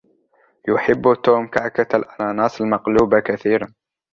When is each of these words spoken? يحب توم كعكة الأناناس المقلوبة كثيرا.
يحب 0.67 1.13
توم 1.23 1.47
كعكة 1.47 1.95
الأناناس 1.95 2.61
المقلوبة 2.61 3.19
كثيرا. 3.19 3.73